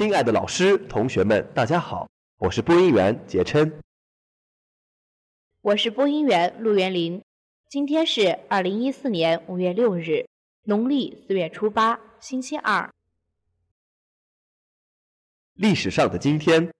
[0.00, 2.08] 亲爱的老师、同学们，大家好，
[2.38, 3.70] 我是播音员杰琛。
[5.60, 7.20] 我是播音员陆元林。
[7.68, 10.26] 今天是二零一四年五月六日，
[10.62, 12.90] 农历四月初八，星期二。
[15.52, 16.72] 历史上的今天，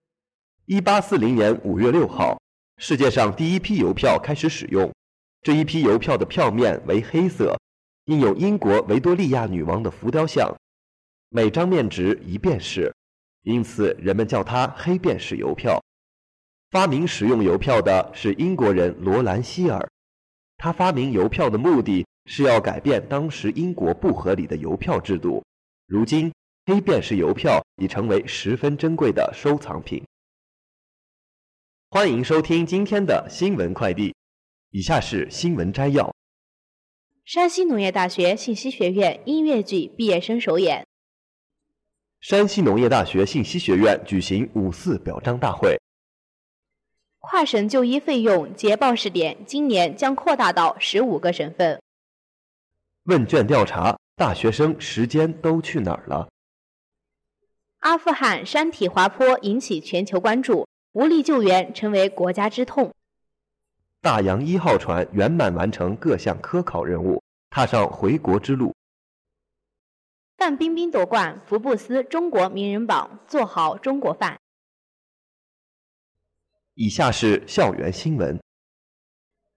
[0.65, 2.41] 一八四零年五月六号，
[2.77, 4.91] 世界上第一批邮票开始使用。
[5.43, 7.55] 这一批邮票的票面为黑色，
[8.05, 10.51] 印有英国维多利亚女王的浮雕像，
[11.29, 12.91] 每张面值一便士。
[13.43, 15.83] 因此，人们叫它黑便士邮票。
[16.69, 19.89] 发明使用邮票的是英国人罗兰希尔。
[20.57, 25.43] 他发明邮票的目的是要改变当时英国不合理的邮票制度。
[25.87, 26.31] 如今，
[26.67, 30.05] 黑便士邮票已成为十分珍贵的收藏品。
[31.89, 34.15] 欢迎收听今天的新闻快递。
[34.69, 36.13] 以下是新闻摘要：
[37.25, 40.85] 山西农业大学信息学院音乐剧毕业生首演。
[42.21, 45.75] 山西农业大学信息学院举行五四表彰大会。
[47.17, 51.81] 跨省就医费用捷报试点，今年将扩大到十五个省份。
[53.05, 56.29] 问卷调查：大学生时间都去哪儿了？
[57.79, 62.93] 阿富汗山体滑坡引起全球关注，无力救援成为国家之痛。
[63.99, 67.19] 大洋一号船圆满完成各项科考任务，
[67.49, 68.71] 踏上回国之路。
[70.41, 74.39] 范冰冰夺冠，福布斯中国名人榜做好中国饭。
[76.73, 78.39] 以下是校园新闻。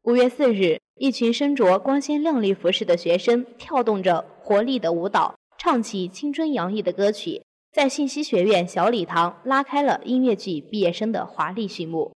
[0.02, 12.12] 五月四日，一群身着光鲜亮丽服饰的学生，跳动着活力的舞蹈，唱起青春洋溢的歌曲，在信息学院小礼堂拉开了音乐剧毕业生的华丽序幕。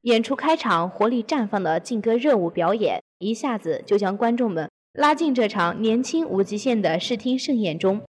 [0.00, 4.68] 演出开场，活力绽放的劲歌热舞表演，一下子就将观众们。
[4.94, 8.00] 拉进这场年轻无极限的视听盛宴中。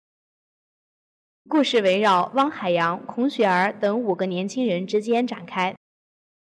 [1.49, 5.73] 故事围绕汪海洋、孔雪儿等五个年轻人之间展开。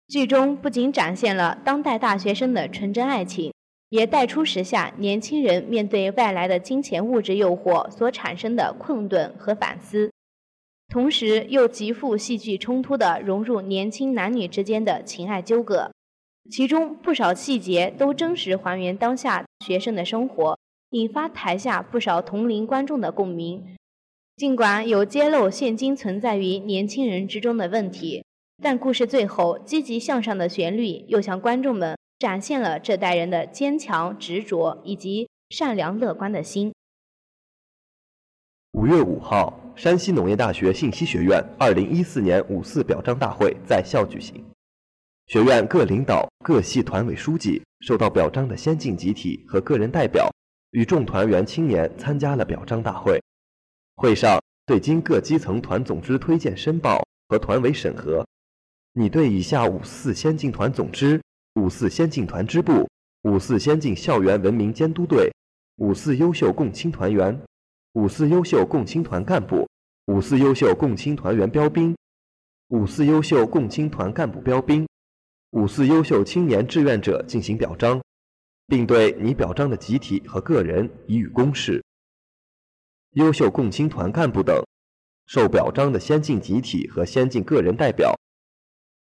[0.06, 3.52] 剧中不仅展现了当代大学生的纯真爱情，
[3.88, 10.12] 也带出时下年轻人面对外来的金钱物质诱惑所产生的困顿和反思，
[10.86, 15.91] 同时又极富戏剧冲突的融入年轻男女之间的情爱纠葛。
[16.50, 20.58] 其中不少细节都真实还原当下学生的生活，
[20.90, 23.76] 引发台下不少同龄观众的共鸣。
[24.36, 28.24] 尽管有揭露现今存在于年轻人之中的问题，
[28.62, 36.72] 但故事最后积极向上的旋律又向观众们展现了这代人的坚强执着以及善良乐观的心。
[38.72, 44.42] 五月五号，山西农业大学信息学院二零一四年五四表彰大会在校举行。
[45.30, 50.28] 学院各领导、各系团委书记、受到表彰的先进集体和个人代表
[50.72, 53.22] 与众团员青年参加了表彰大会。
[53.94, 58.26] 会上，对经各基层团总支推荐申报和团委审核，
[58.94, 61.22] 拟对以下五四先进团总支、
[61.54, 62.91] 五四先进团支部、
[63.22, 65.32] 五四先进校园文明监督队、
[65.76, 67.41] 五四优秀共青团员、
[67.92, 69.68] 五四优秀共青团干部、
[70.06, 71.97] 五四优秀共青团员标兵、
[72.70, 74.84] 五四优秀共青团干部标兵。
[75.52, 78.00] 五四优秀青年志愿者进行表彰，
[78.68, 81.84] 并对拟表彰的集体和个人予以公示。
[83.14, 84.62] 优秀共青团干部等，
[85.26, 88.14] 受表彰的先进集体和先进个人代表，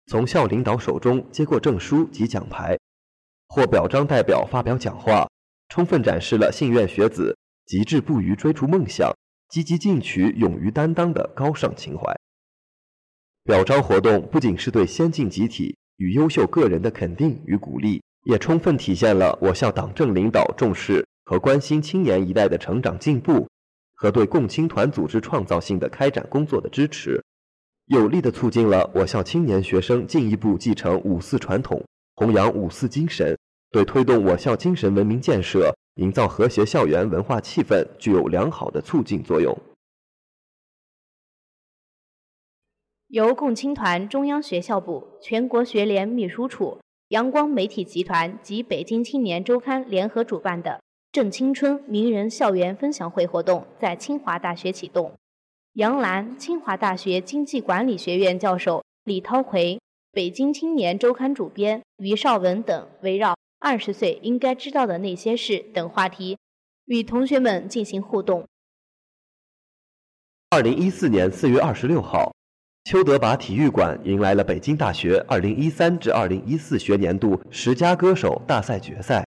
[0.08, 2.78] 从校领导手中接过证书及奖牌，
[3.48, 5.30] 或表彰代表发表讲话，
[5.70, 9.10] 充分展示了信院学子极致不渝追逐梦想、
[9.48, 12.14] 积极进取、勇于担当的高尚情怀。
[13.46, 15.78] 表彰活动不仅是对先进集体。
[16.04, 23.48] 与优秀个人的肯定与鼓励，也充分体现了我校党政领导重视和关心青年一代的成长进步，
[23.96, 27.24] 和对共青团组织创造性的开展工作的支持，
[27.86, 31.82] 有力地促进了我校青年学生进一步继承五四传统，
[32.16, 33.38] 弘扬五四精神，
[33.72, 39.58] 对推动我校精神文明建设、营造和谐校园文化气氛具有良好的促进作用。
[43.14, 46.80] 由共青团中央学校部、全国学联秘书处、
[47.10, 50.82] 阳光媒体集团及北京青年周刊联合主办的
[51.14, 55.14] “正青春”名人校园分享会活动在清华大学启动。
[55.74, 59.80] 杨澜，清华大学经济管理学院教授李涛奎，
[60.12, 66.40] 北京青年周刊主编于少文等，围绕“二十岁应该知道的那些事”等话题，
[66.86, 68.48] 与同学们进行互动。
[70.50, 72.34] 二零一四年四月二十六号。
[72.84, 79.26] 邱德拔体育馆迎来了北京大学2013至2014学年度十佳歌手大赛决赛。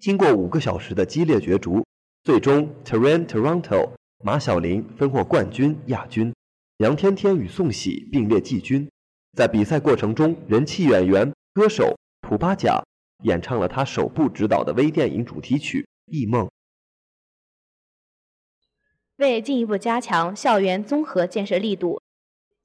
[0.00, 1.84] 经过五个小时的激烈角逐，
[2.22, 3.90] 最终 t e r r a n Toronto
[4.24, 6.32] 马晓玲分获冠军、亚军，
[6.78, 8.88] 杨天天与宋喜并列季军。
[9.36, 12.80] 在比赛过程中，人气演员、歌手蒲巴甲
[13.24, 16.46] 演唱了他首部执导的微电影主题曲《忆梦》。
[19.16, 22.01] 为进一步加强校园综合建设力度，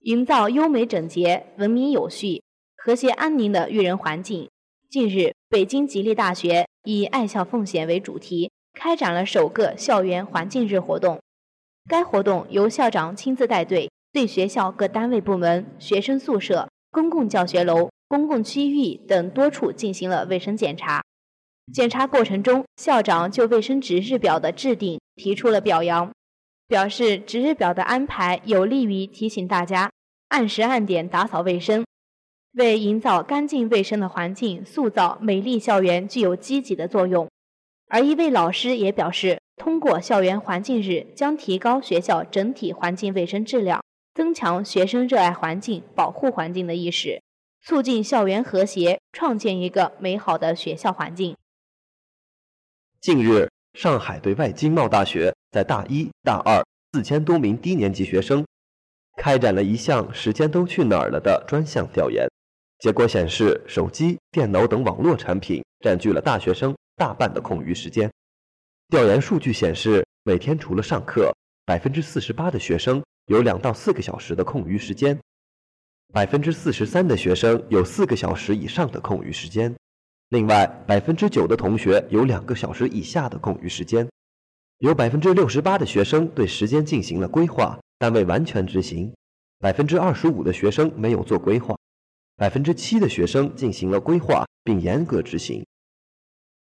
[0.08, 2.42] 营造优美整洁、文明有序、
[2.78, 4.50] 和谐安宁的育人环境，
[4.90, 11.20] 近日，北京吉利大学以“爱校奉献”为主题，开展了首个校园环境日活动。
[11.90, 13.92] 该活动由校长亲自带队。
[14.14, 21.04] 对学校各单位部门、学生宿舍、公共教学楼、公共区域等多处进行了卫生检查。
[21.74, 26.10] 检查过程中，校长就卫生值日表的制定提出了表扬，
[26.70, 29.92] 表示值日表的安排有利于提醒大家
[30.30, 31.86] 按时按点打扫卫生，
[32.54, 37.28] 为营造干净卫生的环境、塑造美丽校园具有积极的作用。
[37.88, 43.82] 而一位老师也表示，通过校园环境日，将提高学校整体环境卫生质量。
[44.14, 47.22] 增强学生热爱环境、保护环境的意识，
[47.62, 51.38] 促进校园和谐，创建一个美好的学校环境。
[53.00, 58.44] 近日，上海对外经贸大学在大一、大二四千多名低年级学生
[59.28, 62.26] 开展了一项“时间都去哪儿了”的专项调研，
[62.80, 68.10] 结果显示，手机、电脑等网络产品占据了大学生大半的空余时间。
[68.88, 71.36] 调研数据显示，每天除了上课，
[71.66, 73.04] 百分之四十八的学生。
[73.26, 75.20] 有两到四个小时的空余时间，
[76.14, 79.76] 百分之四十三的学生有四个小时以上的空余时间，
[80.30, 84.08] 另外百分之九的同学有两个小时以下的空余时间，
[84.78, 89.14] 有百分之六十八的学生对时间进行了规划，但未完全执行，
[89.60, 91.78] 百分之二十五的学生没有做规划，
[92.36, 95.66] 百分之七的学生进行了规划并严格执行。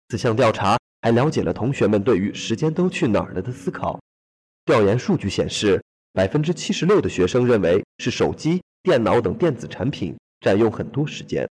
[0.09, 4.01] 此项调查还了解了同学们对于时间都去哪儿了的思考。
[4.65, 5.83] 调研数据显示。
[6.17, 11.51] 百分之七十六的学生认为是手机、电脑等电子产品占用很多时间，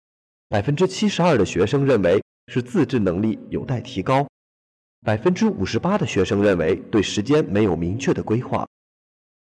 [0.51, 4.29] 百分之七十二的学生认为是自制能力有待提高，
[5.01, 8.69] 百分之五十八的学生认为对时间没有明确的规划，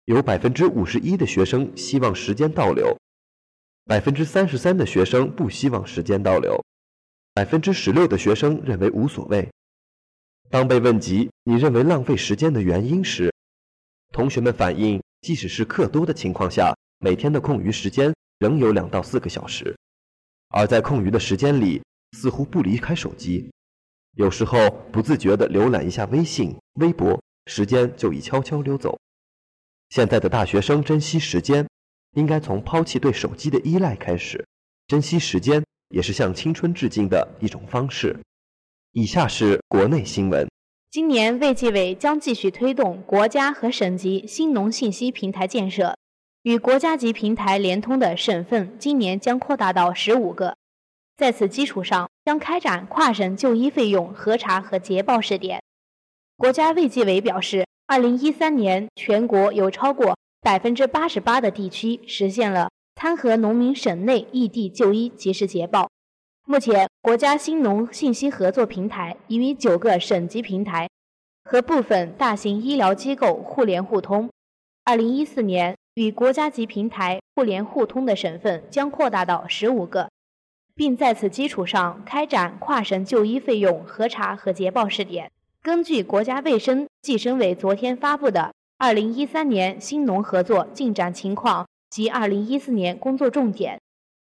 [0.06, 2.96] 有百分之五十一的学生希望时间倒流，
[3.84, 6.64] 百分之三十三的学生不希望时间倒流，
[7.34, 9.50] 百分之十六的学生认为无所谓。
[10.48, 13.34] 当被问及你认为浪费时间的原因时，
[14.12, 15.02] 同学们反映。
[15.22, 19.76] 即使是课多的情况下，每天的空余时间仍有两到四个小时，
[20.50, 21.82] 而在空余的时间里，
[22.12, 23.50] 似乎不离开手机，
[24.12, 28.96] 有时候不自觉地浏览一下微信、微博，时间就已悄悄溜走。
[29.88, 31.66] 现在的大学生珍惜时间，
[32.14, 34.44] 应该从抛弃对手机的依赖开始，
[34.86, 38.18] 珍惜时间也是向青春致敬的一种方式。
[38.92, 40.48] 以下是国内新闻。
[40.90, 45.94] 今年，卫计委将继续推动国家和省级新农信息平台建设，
[46.42, 50.56] 与国家级平台联通的省份今年将扩大到十五个。
[51.16, 55.62] 在此基础上，将开展跨省就医费用核查和捷报试点。
[56.36, 65.88] 国家卫计委表示，二零一三年全国有超过百分之八十八的地区实现了参合农民省内异地就医及时捷报。
[66.44, 70.88] 目前，国家新农信息合作平台已与九个省级平台
[71.44, 74.28] 和部分大型医疗机构互联互通。
[74.84, 80.10] 二零一四年，与国家级平台互联互通的省份将扩大到十五个，
[80.74, 85.30] 并在此基础上开展跨省就医费用核查和捷报试点。
[85.66, 88.40] 根据国家卫生计生委昨天发布的
[88.78, 93.76] 《二零一三年新农合作进展情况及二零一四年工作重点》。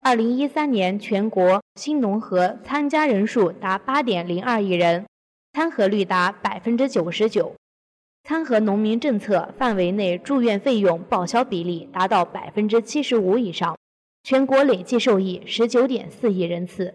[0.00, 5.04] 二零一三年全国新农合参加人数达八点零二亿人，
[5.52, 7.54] 参合率达百分之九十九，
[8.24, 13.76] 参合农民政策范围内住院费用报销比例达到百分之七十五以上，
[14.22, 16.94] 全国累计受益十九点四亿人次。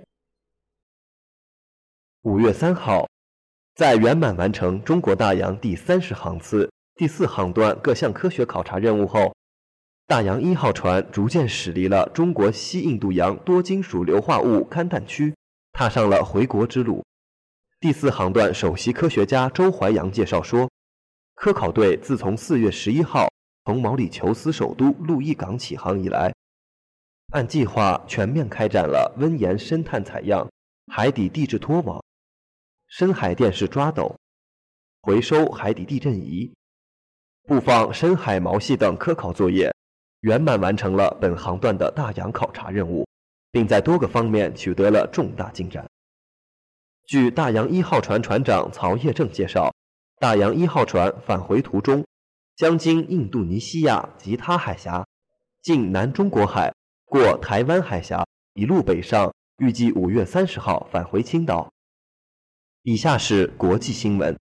[2.24, 3.08] 五月三号，
[3.76, 9.36] 在圆满完成中国大洋第三十航次第四航段各项科学考察任务后。
[10.06, 15.34] 大洋一号船逐渐驶离了中国西印度洋多金属硫化物勘探区，
[15.72, 17.04] 踏上了回国之路。
[17.80, 20.70] 第四航段首席科学家周怀阳介绍说，
[21.34, 23.28] 科考队自从四月十一号
[23.66, 26.32] 从毛里求斯首都路易港起航以来，
[27.32, 30.48] 按计划全面开展了温盐深探采样、
[30.92, 32.03] 海底地质拖网、
[32.96, 34.16] 深海电视抓斗、
[35.02, 36.54] 回收海底地震仪、
[37.42, 39.74] 布放深海毛细等科考作业。
[40.20, 43.04] 圆满完成了本航段的大洋考察任务，
[43.50, 45.90] 并在多个方面取得了重大进展。
[47.08, 49.74] 据大洋一号船船长曹业正介绍，
[50.20, 52.06] 大洋一号船返回途中，
[52.56, 55.04] 将经印度尼西亚及他海峡，
[55.64, 56.72] 进南中国海，
[57.06, 58.24] 过台湾海峡，
[58.54, 61.73] 一路北上，预计五月三十号返回青岛。
[62.84, 64.38] 以下是国际新闻。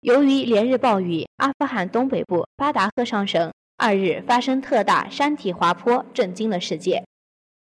[0.00, 7.04] 由于连日暴雨，阿富汗东北部巴达赫尚省二日发生特大山体滑坡，震惊了世界。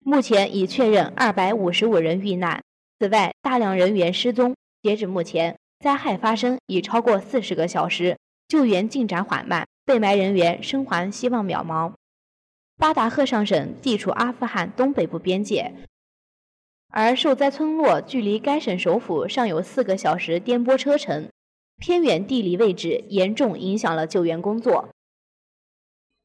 [0.01, 2.61] 目前已确认二百五十五人遇难，
[2.99, 4.57] 此外大量人员失踪。
[4.83, 11.93] 截止目前，灾害发生已超过四十个小时，救援进展缓慢，被埋人员生还希望渺茫。
[12.77, 15.73] 巴达赫尚省地处阿富汗东北部边界，
[16.91, 21.29] 而受灾村落距离该省首府尚有四个小时颠簸车程。
[21.79, 24.91] 偏远地理位置严重影响了救援工作。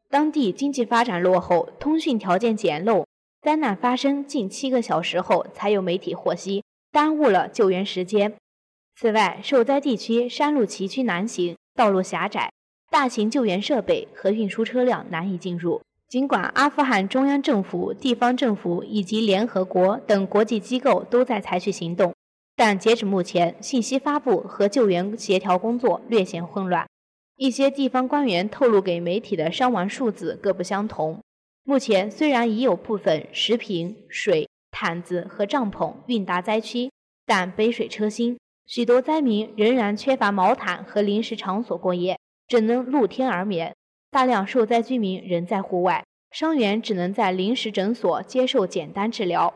[0.10, 3.05] 当地经济发展落后，通讯条件简陋。
[3.41, 8.34] 灾难发生近七个小时后才有媒体获悉，耽误了救援时间。
[8.95, 12.51] 此外，受灾地区山路崎岖难行，道路狭窄，
[12.89, 15.81] 大型救援设备和运输车辆难以进入。
[16.07, 22.13] 尽管阿富汗中央政府、地方政府以及联合国等国际机构都在采取行动。
[22.55, 26.88] 但截止目前，信息发布和救援协调工作略显混乱。
[27.35, 31.19] 一些地方官员透露给媒体的伤亡数字各不相同。
[31.63, 36.89] 目前虽然已有部分食品、水、毯子和帐篷运达灾区，
[37.25, 43.75] 但杯水车薪，许多灾民仍然缺乏毛毯和临时场所过夜，只能露天而眠。
[44.15, 49.53] 大量受灾居民仍在户外，伤员只能在临时诊所接受简单治疗。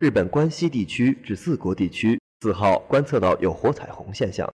[0.00, 4.52] 日本关西地区至四国地区四号观测到有火彩虹现象，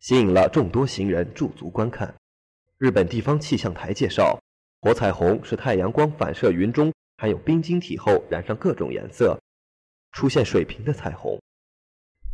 [0.00, 2.12] 吸引了众多行人驻足观看。
[2.76, 4.36] 日本地方气象台介绍，
[4.80, 9.38] 火彩虹是太阳光反射云中含有冰晶体后染上各种颜色，
[10.10, 11.40] 出现水平的彩虹，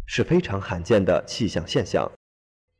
[0.06, 2.10] 是非常罕见的气象现象，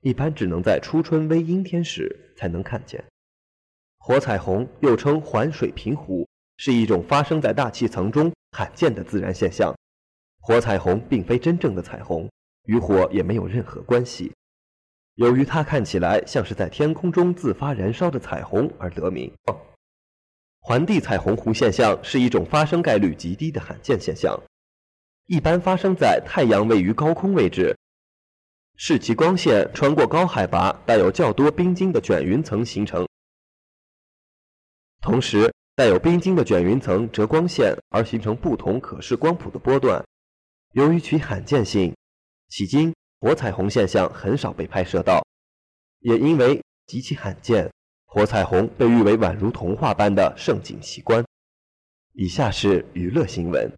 [0.05, 3.03] 一般只能在初春微阴天时才能看见。
[3.97, 8.31] 火彩虹又称环水平湖，是一种发生在大气层中。
[8.53, 9.75] 罕见的自然现象，
[10.41, 12.31] 火彩虹并非真正的彩虹，
[12.67, 14.31] 与火也没有任何关系。
[15.15, 19.33] 由于它看起来像是在天空中自发燃烧的彩虹而得名。
[20.61, 24.39] 环地彩虹湖现象是一种发生概率极低的罕见现象，
[25.27, 27.75] 一般发生在太阳位于高空位置，
[28.77, 33.07] 是其光线穿过高海拔带有较多冰晶的卷云层形成，
[35.01, 35.53] 同时。
[35.77, 40.01] 带有冰晶的卷云层折光线而形成不同可视光谱的波段。
[40.71, 41.93] 由于其罕见性，
[42.49, 45.27] 迄今火彩虹现象很少被拍摄到，
[45.99, 47.69] 也因为极其罕见，
[48.05, 51.25] 火彩虹被誉为宛如童话般的盛景奇观。
[52.13, 53.69] 以下是娱乐新闻。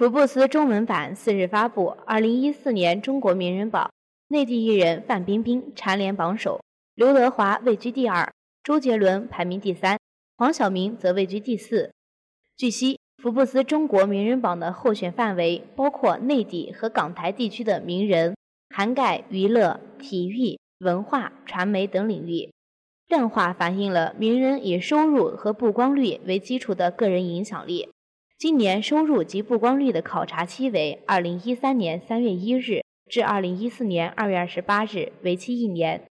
[0.00, 3.92] 福布斯中文版四日发布二零一四年中国名人榜，
[4.28, 6.58] 内地艺人范冰冰蝉联榜首，
[6.94, 8.32] 刘德华位居第二，
[8.64, 9.98] 周杰伦排名第三。
[10.38, 11.92] 黄晓明则位居第四。
[12.56, 18.34] 据悉，福布斯中国名人榜的候选范围包括内地和港台地区的名人，
[18.74, 22.50] 涵盖娱乐、体育、文化、传媒等领域，
[23.06, 27.90] 量化反映了名人以收入和曝光率为基础的个人影响力。
[28.40, 36.06] 今年收入及曝光率的考察期为二零一三年三月一日至二零一四年二月二十八日，为期一年。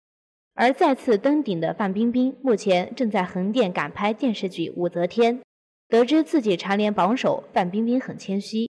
[0.56, 5.38] 而再次登顶的范冰冰，目前正在横店赶拍电视剧《武则天》。
[5.88, 8.68] 得知自己蝉联榜首，范冰冰很谦虚。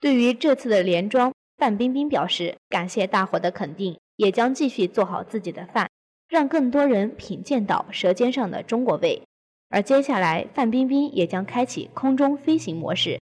[0.00, 5.90] 对于这次的连庄，范冰冰表示感谢大伙的肯定，也将继续做好自己的饭，
[6.26, 9.20] 让更多人品鉴到舌尖上的中国味。
[9.68, 13.20] 而接下来，范冰冰也将开启空中飞行模式，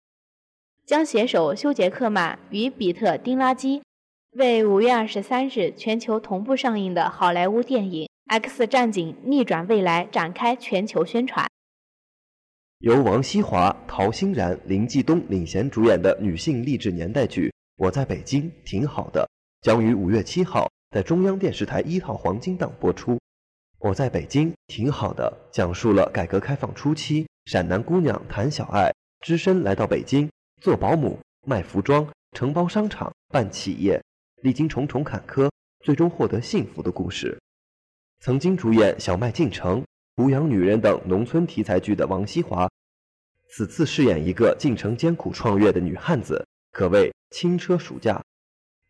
[0.85, 3.81] 将携手休·杰克曼与比特·丁拉基。
[4.31, 11.47] 为五月二十三日全球同步上映的好莱坞电影《X 战警：逆转未来》展开全球宣传。
[12.79, 19.27] 由王西华、陶欣然、林继东领衔主演的女性励志年代剧《我在北京挺好的》
[19.65, 23.13] 将于五月七号在中央电视台一套黄金档播出。
[23.79, 28.91] 《我在北京挺好的》讲述了改革开放初期陕南姑娘谭小爱
[29.21, 30.27] 只身来到北京
[30.59, 34.01] 做保姆、卖服装、承包商场、办企业。
[34.41, 35.49] 历经重重坎坷，
[35.83, 37.37] 最终获得幸福的故事。
[38.19, 39.81] 曾经主演《小麦进城》
[40.15, 42.69] 《胡杨女人》等农村题材剧的王西华，
[43.49, 48.23] 此次饰演一个进城艰苦创业的女汉子，可谓轻车熟驾。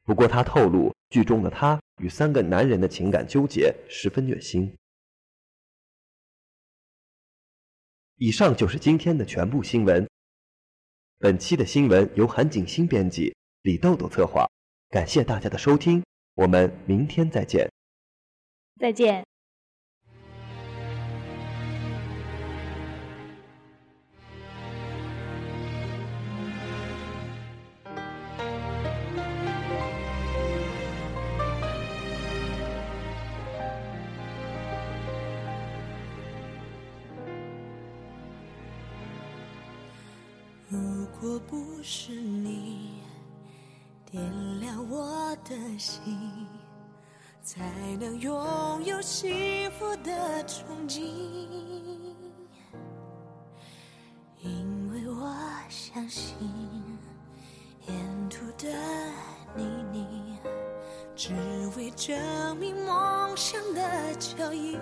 [0.03, 4.75] 不过，她透露，剧中的她与三个男人的情感纠结十分虐心。
[8.15, 10.07] 以上就是今天的全部新闻。
[11.19, 14.47] 本期的新闻由韩景新编辑，李豆豆策划。
[14.89, 16.03] 感谢大家的收听，
[16.35, 17.69] 我们明天再见。
[18.79, 19.25] 再见。
[40.69, 42.99] 如果不是你
[44.11, 46.45] 点亮我的心，
[47.41, 47.63] 才
[48.01, 50.99] 能拥有幸福的憧憬。
[54.41, 55.33] 因为我
[55.69, 56.35] 相信，
[57.87, 58.67] 沿途的
[59.55, 60.05] 泥泞
[61.15, 61.33] 只
[61.77, 64.77] 为证明梦想的脚印。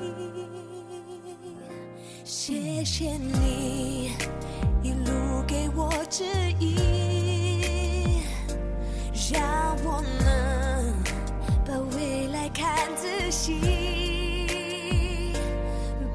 [2.23, 4.09] 谢谢你。
[6.09, 6.23] 指
[6.59, 8.21] 引，
[9.33, 10.93] 让我能
[11.65, 13.59] 把未来看仔细。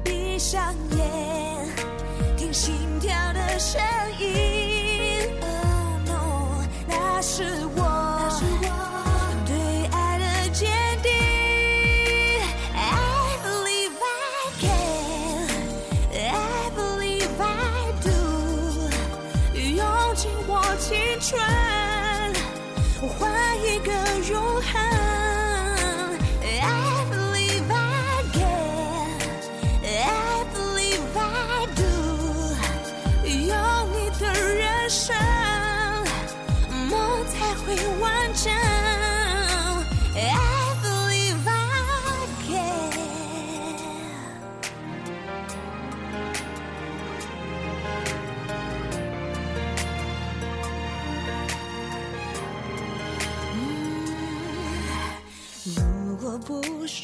[0.03, 1.67] 闭上眼，
[2.37, 4.10] 听心跳的声音
[20.11, 21.41] 耗尽我青春
[22.99, 23.31] 换
[23.63, 23.93] 一个
[24.29, 25.10] 永恒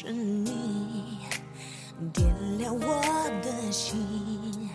[0.08, 1.18] 是你
[2.14, 3.02] 点亮我
[3.42, 4.70] 的心，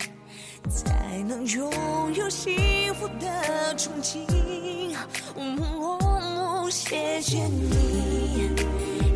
[0.68, 1.68] 才能拥
[2.14, 4.94] 有幸福的憧憬。
[5.34, 8.48] 哦谢谢你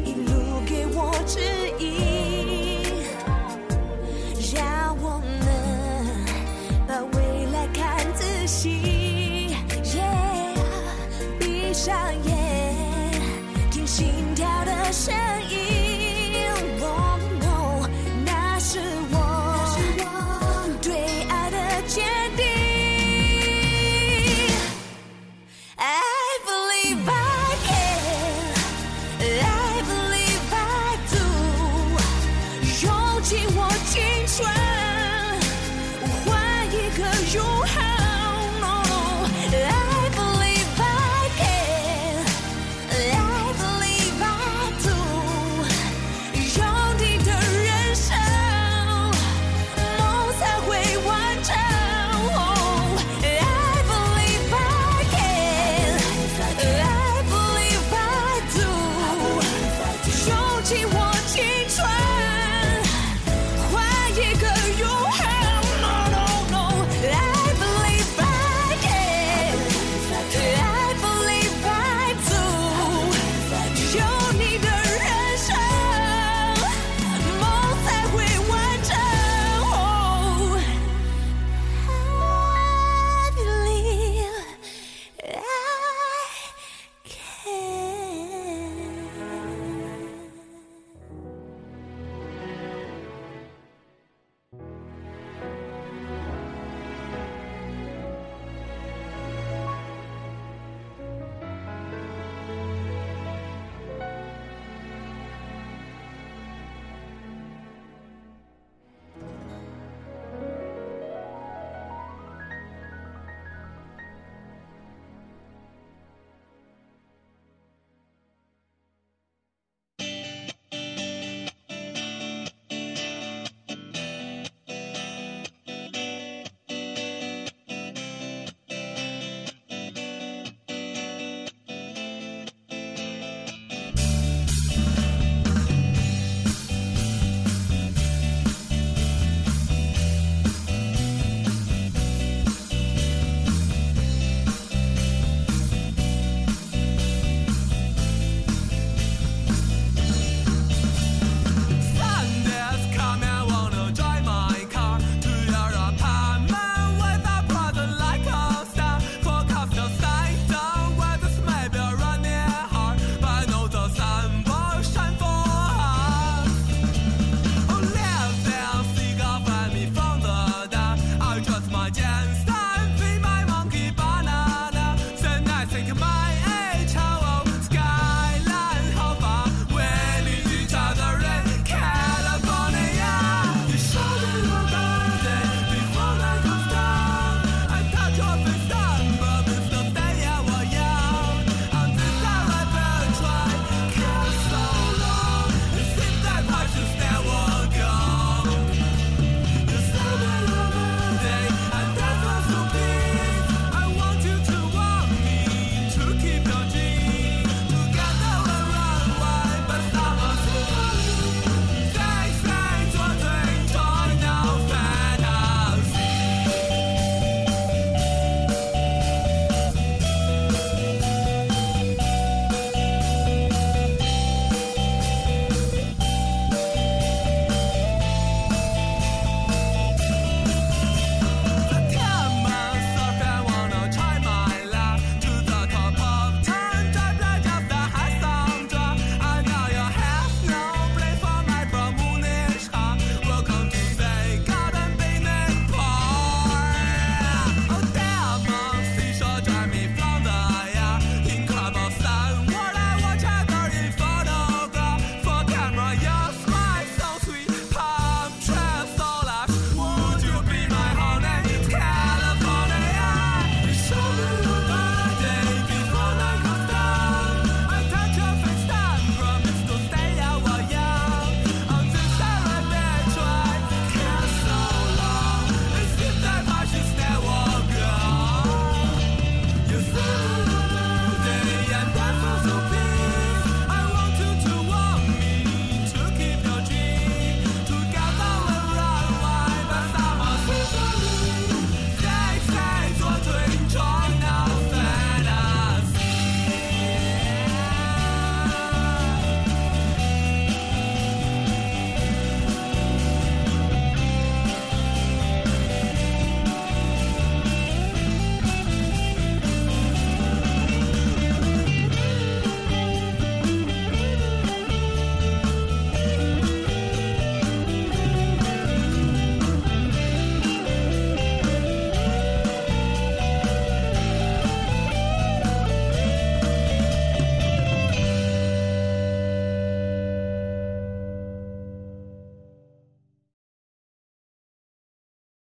[0.04, 1.38] 一路给我指
[1.78, 2.82] 引，
[4.56, 5.46] 让我能
[6.88, 9.54] 把未来看仔细。
[11.38, 12.27] 闭上眼。